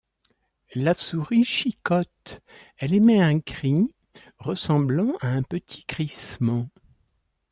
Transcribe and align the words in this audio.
La 0.73 0.95
souris 0.95 1.43
chicote, 1.43 2.41
elle 2.77 2.95
émet 2.95 3.21
un 3.21 3.39
cri 3.39 3.93
ressemblant 4.39 5.13
à 5.21 5.27
un 5.27 5.43
petit 5.43 5.85
crissement. 5.85 6.67